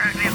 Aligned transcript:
Right 0.00 0.29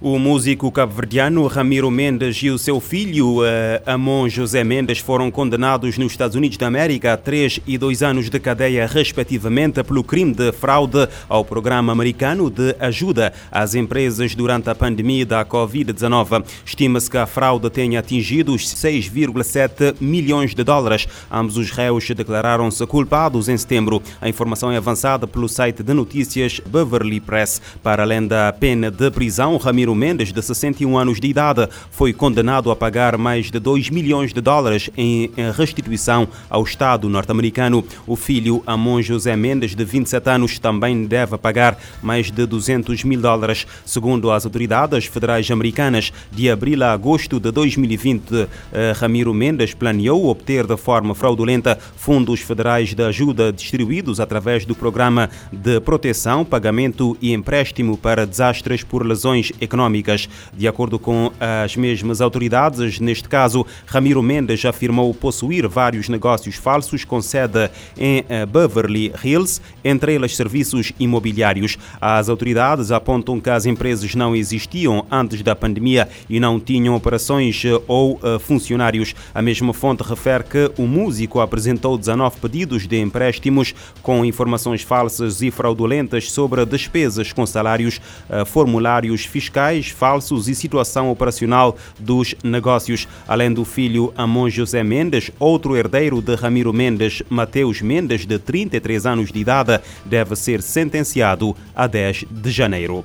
O 0.00 0.16
músico 0.16 0.70
cabo-verdiano 0.70 1.44
Ramiro 1.48 1.90
Mendes 1.90 2.36
e 2.36 2.50
o 2.50 2.56
seu 2.56 2.78
filho 2.78 3.40
uh, 3.40 3.44
Amon 3.84 4.28
José 4.28 4.62
Mendes 4.62 5.00
foram 5.00 5.28
condenados 5.28 5.98
nos 5.98 6.12
Estados 6.12 6.36
Unidos 6.36 6.56
da 6.56 6.68
América 6.68 7.14
a 7.14 7.16
três 7.16 7.58
e 7.66 7.76
dois 7.76 8.00
anos 8.00 8.30
de 8.30 8.38
cadeia, 8.38 8.86
respectivamente, 8.86 9.82
pelo 9.82 10.04
crime 10.04 10.32
de 10.32 10.52
fraude 10.52 11.08
ao 11.28 11.44
programa 11.44 11.90
americano 11.90 12.48
de 12.48 12.76
ajuda 12.78 13.32
às 13.50 13.74
empresas 13.74 14.36
durante 14.36 14.70
a 14.70 14.74
pandemia 14.74 15.26
da 15.26 15.44
Covid-19. 15.44 16.44
Estima-se 16.64 17.10
que 17.10 17.18
a 17.18 17.26
fraude 17.26 17.68
tenha 17.68 17.98
atingido 17.98 18.54
os 18.54 18.72
6,7 18.72 19.96
milhões 20.00 20.54
de 20.54 20.62
dólares. 20.62 21.08
Ambos 21.28 21.56
os 21.56 21.72
réus 21.72 22.08
declararam-se 22.08 22.86
culpados 22.86 23.48
em 23.48 23.56
setembro. 23.56 24.00
A 24.20 24.28
informação 24.28 24.70
é 24.70 24.76
avançada 24.76 25.26
pelo 25.26 25.48
site 25.48 25.82
de 25.82 25.92
notícias 25.92 26.60
Beverly 26.64 27.18
Press. 27.18 27.60
Para 27.82 28.04
além 28.04 28.24
da 28.24 28.52
pena 28.52 28.92
de 28.92 29.10
prisão, 29.10 29.56
Ramiro 29.56 29.87
Ramiro 29.88 29.94
Mendes, 29.94 30.32
de 30.32 30.42
61 30.42 30.98
anos 30.98 31.18
de 31.18 31.28
idade, 31.28 31.66
foi 31.90 32.12
condenado 32.12 32.70
a 32.70 32.76
pagar 32.76 33.16
mais 33.16 33.50
de 33.50 33.58
2 33.58 33.88
milhões 33.88 34.34
de 34.34 34.40
dólares 34.40 34.90
em 34.96 35.30
restituição 35.56 36.28
ao 36.50 36.62
Estado 36.62 37.08
norte-americano. 37.08 37.82
O 38.06 38.14
filho 38.14 38.62
Amon 38.66 39.00
José 39.00 39.34
Mendes, 39.34 39.74
de 39.74 39.84
27 39.84 40.28
anos, 40.28 40.58
também 40.58 41.06
deve 41.06 41.38
pagar 41.38 41.78
mais 42.02 42.30
de 42.30 42.44
200 42.44 43.02
mil 43.04 43.20
dólares. 43.20 43.66
Segundo 43.86 44.30
as 44.30 44.44
autoridades 44.44 45.06
federais 45.06 45.50
americanas, 45.50 46.12
de 46.30 46.50
abril 46.50 46.82
a 46.84 46.92
agosto 46.92 47.40
de 47.40 47.50
2020, 47.50 48.48
eh, 48.72 48.92
Ramiro 48.94 49.32
Mendes 49.32 49.72
planeou 49.72 50.26
obter 50.26 50.66
de 50.66 50.76
forma 50.76 51.14
fraudulenta 51.14 51.78
fundos 51.96 52.40
federais 52.40 52.92
de 52.92 53.02
ajuda 53.02 53.52
distribuídos 53.52 54.20
através 54.20 54.66
do 54.66 54.74
Programa 54.74 55.30
de 55.50 55.80
Proteção, 55.80 56.44
Pagamento 56.44 57.16
e 57.22 57.32
Empréstimo 57.32 57.96
para 57.96 58.26
Desastres 58.26 58.82
por 58.82 59.06
Lesões 59.06 59.50
Econômicas 59.60 59.77
económicas. 59.78 60.28
De 60.52 60.66
acordo 60.66 60.98
com 60.98 61.30
as 61.38 61.76
mesmas 61.76 62.20
autoridades, 62.20 62.98
neste 62.98 63.28
caso, 63.28 63.64
Ramiro 63.86 64.22
Mendes 64.22 64.64
afirmou 64.64 65.14
possuir 65.14 65.68
vários 65.68 66.08
negócios 66.08 66.56
falsos 66.56 67.04
com 67.04 67.22
sede 67.22 67.70
em 67.96 68.24
eh, 68.28 68.44
Beverly 68.44 69.12
Hills, 69.22 69.60
entre 69.84 70.14
eles 70.14 70.34
serviços 70.34 70.92
imobiliários. 70.98 71.78
As 72.00 72.28
autoridades 72.28 72.90
apontam 72.90 73.40
que 73.40 73.50
as 73.50 73.66
empresas 73.66 74.14
não 74.14 74.34
existiam 74.34 75.06
antes 75.10 75.42
da 75.42 75.54
pandemia 75.54 76.08
e 76.28 76.40
não 76.40 76.58
tinham 76.58 76.96
operações 76.96 77.62
eh, 77.64 77.80
ou 77.86 78.18
eh, 78.22 78.38
funcionários. 78.40 79.14
A 79.32 79.40
mesma 79.40 79.72
fonte 79.72 80.02
refere 80.02 80.44
que 80.44 80.72
o 80.76 80.86
músico 80.86 81.40
apresentou 81.40 81.96
19 81.96 82.40
pedidos 82.40 82.86
de 82.86 82.98
empréstimos 82.98 83.74
com 84.02 84.24
informações 84.24 84.82
falsas 84.82 85.40
e 85.40 85.50
fraudulentas 85.50 86.32
sobre 86.32 86.64
despesas 86.66 87.32
com 87.32 87.46
salários, 87.46 88.00
formulários 88.46 89.24
fiscais 89.24 89.67
falsos 89.90 90.48
e 90.48 90.54
situação 90.54 91.10
operacional 91.10 91.76
dos 91.98 92.34
negócios. 92.42 93.06
Além 93.26 93.52
do 93.52 93.64
filho 93.64 94.12
Amon 94.16 94.48
José 94.48 94.82
Mendes, 94.82 95.30
outro 95.38 95.76
herdeiro 95.76 96.20
de 96.22 96.34
Ramiro 96.34 96.72
Mendes, 96.72 97.22
Mateus 97.28 97.82
Mendes, 97.82 98.26
de 98.26 98.38
33 98.38 99.06
anos 99.06 99.30
de 99.30 99.38
idade, 99.38 99.80
deve 100.04 100.34
ser 100.34 100.62
sentenciado 100.62 101.54
a 101.74 101.86
10 101.86 102.24
de 102.30 102.50
janeiro. 102.50 103.04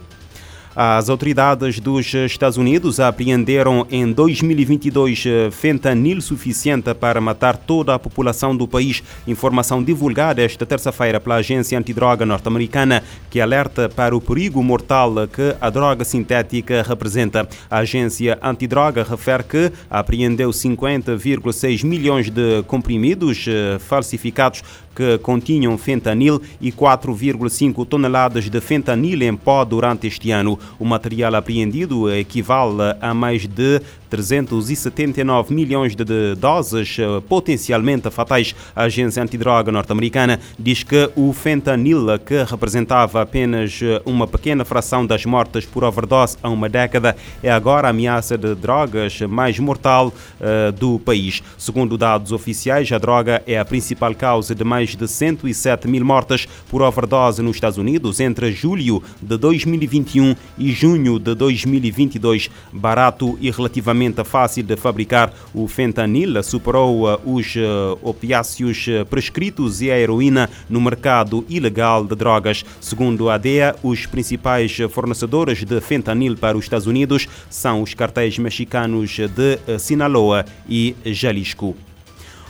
As 0.76 1.08
autoridades 1.08 1.80
dos 1.80 2.12
Estados 2.16 2.58
Unidos 2.58 3.00
apreenderam 3.00 3.86
em 3.92 4.12
2022 4.12 5.24
eh, 5.24 5.52
fentanil 5.52 6.20
suficiente 6.20 6.92
para 6.96 7.22
matar 7.22 7.56
toda 7.58 7.94
a 7.94 8.00
população 8.00 8.58
do 8.58 8.68
país. 8.68 9.04
Informação 9.28 9.84
divulgada 9.84 10.42
esta 10.42 10.66
terça-feira 10.66 11.20
pela 11.20 11.36
agência 11.36 11.78
antidroga 11.78 12.26
norte-americana, 12.26 13.04
que 13.30 13.40
alerta 13.40 13.88
para 13.88 14.16
o 14.16 14.22
perigo 14.22 14.64
mortal 14.64 15.14
que 15.28 15.56
a 15.62 15.70
droga 15.70 16.04
sintética 16.04 16.82
representa. 16.82 17.48
A 17.70 17.78
agência 17.78 18.40
antidroga 18.42 19.04
refere 19.04 19.44
que 19.44 19.72
apreendeu 19.92 20.50
50,6 20.50 21.86
milhões 21.86 22.32
de 22.32 22.64
comprimidos 22.64 23.46
eh, 23.48 23.78
falsificados 23.78 24.64
que 24.96 25.18
continham 25.20 25.78
fentanil 25.78 26.42
e 26.62 26.72
4,5 26.72 27.86
toneladas 27.86 28.50
de 28.50 28.62
fentanil 28.62 29.22
em 29.24 29.36
pó 29.36 29.66
durante 29.66 30.08
este 30.08 30.32
ano. 30.32 30.58
O 30.80 30.86
material 30.86 31.36
apreendido 31.36 32.12
equivale 32.12 32.96
a 33.02 33.14
mais 33.14 33.48
de 33.48 33.82
379 34.14 35.54
milhões 35.56 35.96
de 35.96 36.36
doses 36.36 36.98
eh, 37.00 37.22
potencialmente 37.28 38.12
fatais. 38.12 38.54
A 38.76 38.84
agência 38.84 39.24
antidroga 39.24 39.72
norte-americana 39.72 40.40
diz 40.60 40.84
que 40.84 41.10
o 41.16 41.34
fentanil, 41.34 42.20
que 42.20 42.44
representava 42.44 43.24
apenas 43.24 43.80
eh, 43.82 44.00
uma 44.06 44.28
pequena 44.28 44.64
fração 44.64 45.04
das 45.04 45.26
mortes 45.26 45.66
por 45.66 45.84
overdose 45.84 46.38
há 46.44 46.50
uma 46.50 46.70
década, 46.70 47.16
é 47.42 47.50
agora 47.50 47.88
a 47.88 47.90
ameaça 47.90 48.38
de 48.38 48.54
drogas 48.54 49.20
mais 49.22 49.58
mortal 49.58 50.14
uh, 50.40 50.72
do 50.72 51.00
país. 51.00 51.42
Segundo 51.58 51.98
dados 51.98 52.32
oficiais, 52.32 52.92
a 52.92 52.98
droga 52.98 53.42
é 53.48 53.58
a 53.58 53.66
principal 53.66 54.14
causa 54.14 54.54
de 54.54 54.64
mais 54.64 54.96
de 54.96 55.08
107 55.08 55.88
mil 55.88 56.06
mortes 56.06 56.48
por 56.70 56.82
overdose 56.82 57.42
nos 57.42 57.56
Estados 57.56 57.78
Unidos 57.78 58.20
entre 58.20 58.52
julho 58.52 59.02
de 59.22 59.38
2021 59.38 60.36
e 60.58 60.72
junho 60.72 61.20
de 61.20 61.36
2022. 61.36 62.50
Barato 62.72 63.38
e 63.40 63.50
relativamente 63.52 64.24
fácil 64.24 64.64
de 64.64 64.76
fabricar, 64.76 65.34
o 65.54 65.68
fentanil 65.68 66.42
superou 66.44 67.08
uh, 67.08 67.20
os 67.26 67.56
uh, 67.56 67.98
opiáceos 68.02 68.86
uh, 68.88 69.06
prescritos 69.06 69.82
e 69.82 69.92
a 69.92 69.98
heroína 69.98 70.50
no 70.70 70.82
mercado 70.82 71.46
ilegal 71.50 72.06
de 72.06 72.16
drogas. 72.16 72.66
Segundo 72.80 73.30
a 73.30 73.38
DEA, 73.38 73.76
os 73.84 74.06
principais 74.06 74.78
fornecedores 74.90 75.64
de 75.64 75.82
fentanil 75.82 76.36
para 76.36 76.58
os 76.58 76.66
Estados 76.66 76.88
Unidos 76.88 77.28
são 77.50 77.82
os 77.82 77.94
cartéis 77.94 78.38
mexicanos 78.38 79.18
de 79.18 79.80
Sinaloa 79.80 80.46
e 80.68 80.96
Jalisco. 81.06 81.76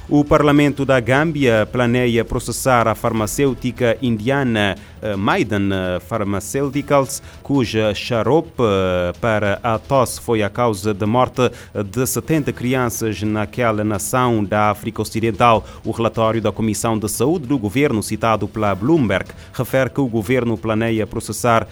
O 0.10 0.26
Parlamento 0.26 0.84
da 0.84 1.00
Gâmbia 1.00 1.66
planeia 1.72 2.26
processar 2.26 2.90
a 2.90 2.94
farmacêutica 2.94 3.98
indiana 4.02 4.76
eh, 5.02 5.16
Maiden 5.16 5.70
eh, 5.72 6.00
Pharmaceuticals, 6.02 7.24
cuja 7.42 7.94
xarope 7.94 8.62
eh, 8.62 9.14
para 9.22 9.60
a 9.64 9.80
tosse 9.80 10.20
foi 10.20 10.44
a 10.44 10.50
causa 10.50 10.94
da 10.94 11.08
morte 11.08 11.50
de 11.90 12.06
70 12.06 12.52
crianças 12.52 13.22
naquela 13.24 13.82
nação 13.82 14.44
da 14.44 14.70
África 14.72 15.02
Ocidental. 15.02 15.66
O 15.86 15.92
relatório 15.92 16.42
da 16.42 16.52
Comissão 16.52 17.00
de 17.00 17.10
Saúde 17.10 17.48
do 17.48 17.58
governo, 17.58 18.04
citado 18.04 18.46
pela 18.46 18.76
Bloomberg, 18.76 19.30
refere 19.54 19.90
que 19.90 20.02
o 20.02 20.08
governo 20.08 20.58
planeia 20.58 21.08
processar 21.08 21.68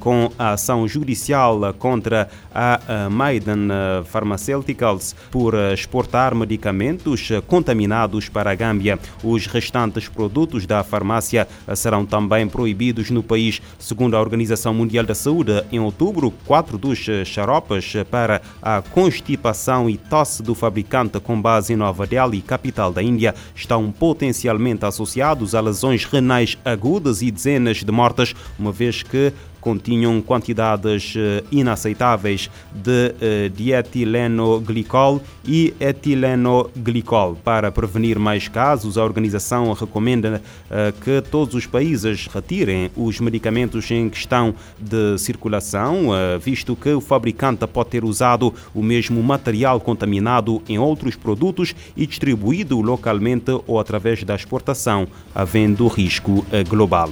com 0.00 0.30
a 0.38 0.52
ação 0.52 0.86
judicial 0.86 1.74
contra 1.78 2.28
a 2.54 3.08
Maiden 3.10 3.68
Pharmaceuticals 4.06 5.14
por 5.30 5.54
exportar 5.72 6.34
medicamentos 6.34 7.30
contra 7.46 7.67
contaminados 7.68 8.30
para 8.30 8.50
a 8.50 8.54
Gâmbia. 8.54 8.98
Os 9.22 9.46
restantes 9.46 10.08
produtos 10.08 10.64
da 10.64 10.82
farmácia 10.82 11.46
serão 11.76 12.06
também 12.06 12.48
proibidos 12.48 13.10
no 13.10 13.22
país. 13.22 13.60
Segundo 13.78 14.16
a 14.16 14.20
Organização 14.20 14.72
Mundial 14.72 15.04
da 15.04 15.14
Saúde, 15.14 15.62
em 15.70 15.78
outubro, 15.78 16.30
quatro 16.46 16.78
dos 16.78 16.98
xaropes 17.26 17.92
para 18.10 18.40
a 18.62 18.80
constipação 18.80 19.90
e 19.90 19.98
tosse 19.98 20.42
do 20.42 20.54
fabricante 20.54 21.20
com 21.20 21.40
base 21.40 21.74
em 21.74 21.76
Nova 21.76 22.06
Delhi, 22.06 22.40
capital 22.40 22.90
da 22.90 23.02
Índia, 23.02 23.34
estão 23.54 23.92
potencialmente 23.92 24.86
associados 24.86 25.54
a 25.54 25.60
lesões 25.60 26.04
renais 26.04 26.56
agudas 26.64 27.20
e 27.20 27.30
dezenas 27.30 27.78
de 27.78 27.92
mortes, 27.92 28.34
uma 28.58 28.72
vez 28.72 29.02
que 29.02 29.32
continham 29.60 30.20
quantidades 30.20 31.14
eh, 31.16 31.42
inaceitáveis 31.50 32.50
de 32.72 33.14
eh, 33.20 33.50
dietilenoglicol 33.54 35.20
e 35.44 35.74
etilenoglicol. 35.80 37.36
Para 37.44 37.70
prevenir 37.70 38.18
mais 38.18 38.48
casos, 38.48 38.96
a 38.96 39.04
organização 39.04 39.72
recomenda 39.72 40.42
eh, 40.70 40.92
que 41.02 41.22
todos 41.30 41.54
os 41.54 41.66
países 41.66 42.26
retirem 42.26 42.90
os 42.96 43.20
medicamentos 43.20 43.90
em 43.90 44.08
questão 44.08 44.54
de 44.78 45.18
circulação, 45.18 46.08
visto 46.40 46.76
que 46.76 46.90
o 46.90 47.00
fabricante 47.00 47.66
pode 47.66 47.90
ter 47.90 48.04
usado 48.04 48.54
o 48.74 48.82
mesmo 48.82 49.22
material 49.22 49.80
contaminado 49.80 50.62
em 50.68 50.78
outros 50.78 51.16
produtos 51.16 51.74
e 51.96 52.06
distribuído 52.06 52.80
localmente 52.80 53.50
ou 53.66 53.78
através 53.78 54.22
da 54.24 54.34
exportação, 54.34 55.06
havendo 55.34 55.86
risco 55.88 56.44
global. 56.68 57.10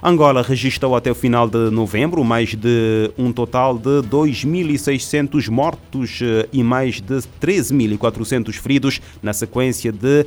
Angola 0.00 0.42
registrou 0.42 0.94
até 0.94 1.10
o 1.10 1.14
final 1.14 1.48
de 1.48 1.70
novembro 1.70 2.22
mais 2.22 2.54
de 2.54 3.10
um 3.18 3.32
total 3.32 3.76
de 3.76 4.00
2.600 4.08 5.48
mortos 5.48 6.20
eh, 6.22 6.48
e 6.52 6.62
mais 6.62 7.00
de 7.00 7.16
13.400 7.42 8.52
feridos, 8.54 9.00
na 9.20 9.32
sequência 9.32 9.90
de 9.90 10.24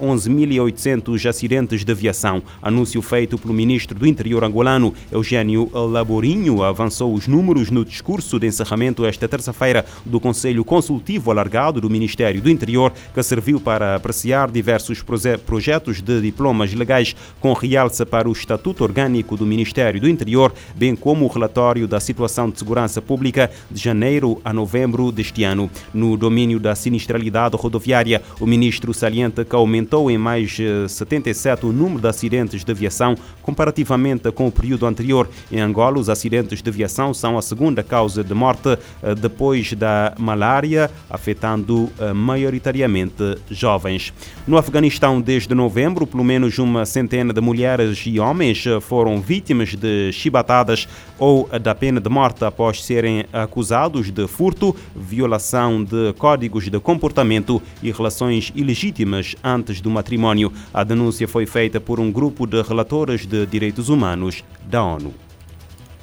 11.800 0.00 1.28
acidentes 1.28 1.84
de 1.84 1.92
aviação. 1.92 2.42
Anúncio 2.62 3.02
feito 3.02 3.36
pelo 3.36 3.52
ministro 3.52 3.98
do 3.98 4.06
Interior 4.06 4.44
angolano, 4.44 4.94
Eugênio 5.10 5.70
Laborinho, 5.74 6.62
avançou 6.62 7.12
os 7.12 7.28
números 7.28 7.70
no 7.70 7.84
discurso 7.84 8.38
de 8.38 8.46
encerramento 8.46 9.04
esta 9.04 9.28
terça-feira 9.28 9.84
do 10.06 10.20
Conselho 10.20 10.64
Consultivo 10.64 11.30
Alargado 11.30 11.82
do 11.82 11.90
Ministério 11.90 12.40
do 12.40 12.48
Interior, 12.48 12.92
que 13.12 13.22
serviu 13.22 13.60
para 13.60 13.94
apreciar 13.94 14.50
diversos 14.50 15.04
projetos 15.44 16.00
de 16.00 16.20
diplomas 16.22 16.72
legais 16.72 17.14
com 17.40 17.52
realça 17.52 18.06
para 18.06 18.26
o 18.28 18.32
Estatuto 18.32 18.82
Orgânico 18.84 19.01
do 19.36 19.44
Ministério 19.44 20.00
do 20.00 20.08
Interior, 20.08 20.52
bem 20.76 20.94
como 20.94 21.24
o 21.24 21.28
relatório 21.28 21.88
da 21.88 21.98
situação 21.98 22.48
de 22.48 22.58
segurança 22.58 23.02
pública 23.02 23.50
de 23.70 23.82
janeiro 23.82 24.40
a 24.44 24.52
novembro 24.52 25.10
deste 25.10 25.42
ano. 25.42 25.68
No 25.92 26.16
domínio 26.16 26.60
da 26.60 26.74
sinistralidade 26.74 27.56
rodoviária, 27.56 28.22
o 28.38 28.46
ministro 28.46 28.94
salienta 28.94 29.44
que 29.44 29.56
aumentou 29.56 30.10
em 30.10 30.16
mais 30.16 30.56
77 30.88 31.64
eh, 31.64 31.68
o 31.68 31.72
número 31.72 32.00
de 32.00 32.08
acidentes 32.08 32.64
de 32.64 32.70
aviação 32.70 33.16
comparativamente 33.42 34.30
com 34.30 34.46
o 34.46 34.52
período 34.52 34.86
anterior. 34.86 35.28
Em 35.50 35.60
Angola, 35.60 35.98
os 35.98 36.08
acidentes 36.08 36.62
de 36.62 36.70
aviação 36.70 37.12
são 37.12 37.36
a 37.36 37.42
segunda 37.42 37.82
causa 37.82 38.22
de 38.22 38.34
morte 38.34 38.78
eh, 39.02 39.14
depois 39.14 39.72
da 39.72 40.14
malária, 40.18 40.90
afetando 41.10 41.90
eh, 41.98 42.12
maioritariamente 42.12 43.36
jovens. 43.50 44.12
No 44.46 44.56
Afeganistão, 44.56 45.20
desde 45.20 45.54
novembro, 45.54 46.06
pelo 46.06 46.24
menos 46.24 46.58
uma 46.58 46.86
centena 46.86 47.32
de 47.32 47.40
mulheres 47.40 48.02
e 48.06 48.20
homens 48.20 48.64
foram 48.92 49.22
vítimas 49.22 49.74
de 49.74 50.12
chibatadas 50.12 50.86
ou 51.18 51.48
da 51.62 51.74
pena 51.74 51.98
de 51.98 52.10
morte 52.10 52.44
após 52.44 52.84
serem 52.84 53.24
acusados 53.32 54.10
de 54.10 54.28
furto, 54.28 54.76
violação 54.94 55.82
de 55.82 56.12
códigos 56.18 56.68
de 56.68 56.78
comportamento 56.78 57.62
e 57.82 57.90
relações 57.90 58.52
ilegítimas 58.54 59.34
antes 59.42 59.80
do 59.80 59.88
matrimónio. 59.88 60.52
A 60.74 60.84
denúncia 60.84 61.26
foi 61.26 61.46
feita 61.46 61.80
por 61.80 61.98
um 61.98 62.12
grupo 62.12 62.46
de 62.46 62.60
relatoras 62.60 63.24
de 63.24 63.46
direitos 63.46 63.88
humanos 63.88 64.44
da 64.68 64.84
ONU. 64.84 65.14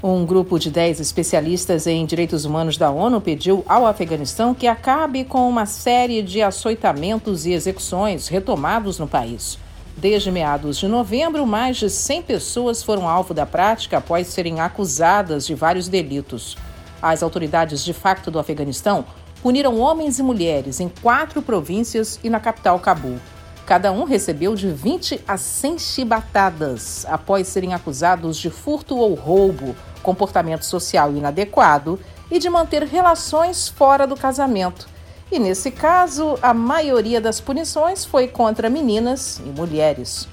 Um 0.02 0.26
grupo 0.26 0.58
de 0.58 0.72
10 0.72 1.00
especialistas 1.00 1.86
em 1.86 2.04
direitos 2.08 2.44
humanos 2.44 2.76
da 2.76 2.90
ONU 2.90 3.22
pediu 3.22 3.64
ao 3.68 3.86
Afeganistão 3.86 4.56
que 4.56 4.66
acabe 4.66 5.24
com 5.26 5.48
uma 5.48 5.68
série 5.68 6.24
de 6.24 6.42
açoitamentos 6.42 7.46
e 7.46 7.52
execuções 7.52 8.28
retomados 8.30 8.98
no 8.98 9.08
país. 9.08 9.60
Desde 10.00 10.32
meados 10.32 10.78
de 10.78 10.88
novembro, 10.88 11.46
mais 11.46 11.76
de 11.76 11.90
100 11.90 12.22
pessoas 12.22 12.82
foram 12.82 13.06
alvo 13.06 13.34
da 13.34 13.46
prática 13.46 13.98
após 13.98 14.28
serem 14.28 14.62
acusadas 14.62 15.46
de 15.46 15.54
vários 15.54 15.90
delitos. 15.90 16.58
As 17.02 17.22
autoridades 17.22 17.84
de 17.84 17.92
facto 17.92 18.32
do 18.32 18.40
Afeganistão 18.40 19.04
puniram 19.42 19.78
homens 19.78 20.18
e 20.18 20.24
mulheres 20.24 20.80
em 20.80 20.88
quatro 20.88 21.42
províncias 21.42 22.18
e 22.24 22.30
na 22.30 22.40
capital 22.40 22.80
Cabul. 22.80 23.20
Cada 23.66 23.92
um 23.92 24.06
recebeu 24.06 24.56
de 24.56 24.72
20 24.72 25.20
a 25.28 25.36
100 25.36 25.78
chibatadas 25.80 27.06
após 27.06 27.50
serem 27.50 27.74
acusados 27.74 28.38
de 28.38 28.50
furto 28.50 28.96
ou 28.96 29.14
roubo, 29.16 29.76
comportamento 30.02 30.64
social 30.64 31.12
inadequado 31.14 32.00
e 32.32 32.40
de 32.40 32.50
manter 32.50 32.84
relações 32.84 33.68
fora 33.68 34.08
do 34.08 34.16
casamento. 34.16 34.88
E 35.32 35.38
nesse 35.38 35.70
caso, 35.70 36.40
a 36.42 36.56
maioria 36.56 37.22
das 37.22 37.40
punições 37.40 38.04
foi 38.04 38.28
contra 38.28 38.68
meninas 38.68 39.40
e 39.46 39.50
mulheres. 39.50 40.28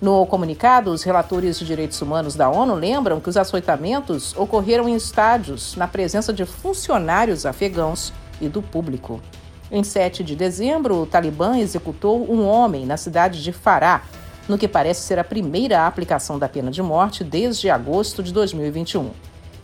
No 0.00 0.24
comunicado, 0.26 0.92
os 0.92 1.02
relatores 1.02 1.58
de 1.58 1.64
direitos 1.64 2.00
humanos 2.00 2.36
da 2.36 2.48
ONU 2.48 2.74
lembram 2.74 3.18
que 3.18 3.28
os 3.28 3.36
açoitamentos 3.36 4.36
ocorreram 4.36 4.88
em 4.88 4.94
estádios, 4.94 5.74
na 5.74 5.88
presença 5.88 6.32
de 6.32 6.44
funcionários 6.44 7.44
afegãos 7.44 8.12
e 8.40 8.48
do 8.48 8.62
público. 8.62 9.20
Em 9.68 9.82
7 9.82 10.22
de 10.22 10.36
dezembro, 10.36 11.02
o 11.02 11.06
Talibã 11.06 11.58
executou 11.58 12.30
um 12.30 12.46
homem 12.46 12.86
na 12.86 12.96
cidade 12.96 13.42
de 13.42 13.52
Fará, 13.52 14.02
no 14.48 14.56
que 14.56 14.68
parece 14.68 15.00
ser 15.00 15.18
a 15.18 15.24
primeira 15.24 15.88
aplicação 15.88 16.38
da 16.38 16.48
pena 16.48 16.70
de 16.70 16.80
morte 16.82 17.24
desde 17.24 17.68
agosto 17.68 18.22
de 18.22 18.32
2021. 18.32 19.10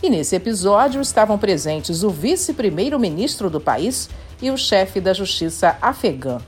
E 0.02 0.10
nesse 0.10 0.34
episódio 0.34 1.00
estavam 1.00 1.38
presentes 1.38 2.02
o 2.02 2.10
vice-primeiro-ministro 2.10 3.48
do 3.48 3.60
país 3.60 4.10
e 4.42 4.50
o 4.50 4.58
chefe 4.58 5.00
da 5.00 5.14
justiça 5.14 5.78
afegã. 5.80 6.38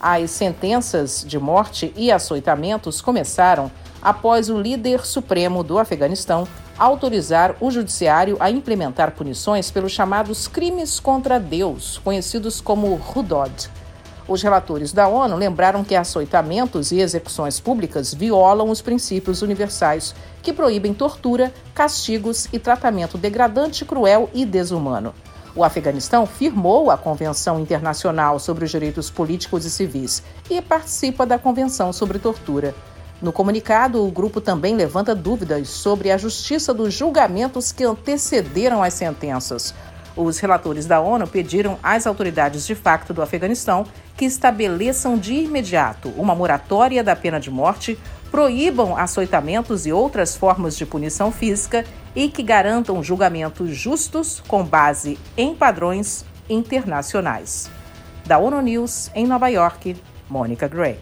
As 0.00 0.30
sentenças 0.30 1.24
de 1.26 1.38
morte 1.38 1.92
e 1.96 2.10
açoitamentos 2.10 3.00
começaram 3.00 3.70
após 4.00 4.48
o 4.48 4.60
líder 4.60 5.04
supremo 5.04 5.62
do 5.62 5.78
Afeganistão 5.78 6.48
autorizar 6.78 7.54
o 7.60 7.70
judiciário 7.70 8.36
a 8.40 8.50
implementar 8.50 9.12
punições 9.12 9.70
pelos 9.70 9.92
chamados 9.92 10.48
crimes 10.48 10.98
contra 10.98 11.38
Deus, 11.38 11.98
conhecidos 11.98 12.60
como 12.60 13.00
Hudod. 13.14 13.70
Os 14.26 14.42
relatores 14.42 14.92
da 14.92 15.08
ONU 15.08 15.36
lembraram 15.36 15.84
que 15.84 15.94
açoitamentos 15.94 16.92
e 16.92 17.00
execuções 17.00 17.60
públicas 17.60 18.14
violam 18.14 18.70
os 18.70 18.80
princípios 18.80 19.42
universais 19.42 20.14
que 20.42 20.52
proíbem 20.52 20.94
tortura, 20.94 21.52
castigos 21.74 22.48
e 22.52 22.58
tratamento 22.58 23.18
degradante, 23.18 23.84
cruel 23.84 24.30
e 24.32 24.44
desumano. 24.44 25.12
O 25.54 25.62
Afeganistão 25.62 26.26
firmou 26.26 26.90
a 26.90 26.96
Convenção 26.96 27.60
Internacional 27.60 28.38
sobre 28.38 28.64
os 28.64 28.70
Direitos 28.70 29.10
Políticos 29.10 29.66
e 29.66 29.70
Civis 29.70 30.22
e 30.48 30.62
participa 30.62 31.26
da 31.26 31.38
Convenção 31.38 31.92
sobre 31.92 32.18
Tortura. 32.18 32.74
No 33.20 33.32
comunicado, 33.32 34.04
o 34.04 34.10
grupo 34.10 34.40
também 34.40 34.74
levanta 34.74 35.14
dúvidas 35.14 35.68
sobre 35.68 36.10
a 36.10 36.16
justiça 36.16 36.72
dos 36.72 36.94
julgamentos 36.94 37.70
que 37.70 37.84
antecederam 37.84 38.82
as 38.82 38.94
sentenças. 38.94 39.74
Os 40.16 40.38
relatores 40.38 40.86
da 40.86 41.00
ONU 41.00 41.26
pediram 41.26 41.78
às 41.82 42.06
autoridades 42.06 42.66
de 42.66 42.74
facto 42.74 43.12
do 43.12 43.22
Afeganistão 43.22 43.86
que 44.16 44.24
estabeleçam 44.24 45.18
de 45.18 45.34
imediato 45.34 46.08
uma 46.16 46.34
moratória 46.34 47.04
da 47.04 47.14
pena 47.14 47.38
de 47.38 47.50
morte, 47.50 47.98
proíbam 48.32 48.96
açoitamentos 48.96 49.84
e 49.84 49.92
outras 49.92 50.34
formas 50.34 50.74
de 50.74 50.86
punição 50.86 51.30
física 51.30 51.84
e 52.16 52.28
que 52.30 52.42
garantam 52.42 53.02
julgamentos 53.02 53.76
justos 53.76 54.42
com 54.48 54.64
base 54.64 55.18
em 55.36 55.54
padrões 55.54 56.24
internacionais. 56.48 57.70
Da 58.24 58.38
ONU 58.38 58.62
News, 58.62 59.10
em 59.14 59.26
Nova 59.26 59.48
York, 59.48 59.96
Mônica 60.30 60.66
Gray. 60.66 60.98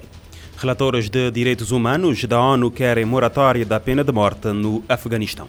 Relatoras 0.56 1.08
de 1.08 1.30
direitos 1.30 1.70
humanos 1.70 2.24
da 2.24 2.40
ONU 2.40 2.70
querem 2.70 3.04
moratória 3.04 3.64
da 3.64 3.78
pena 3.78 4.02
de 4.02 4.12
morte 4.12 4.48
no 4.48 4.82
Afeganistão. 4.88 5.48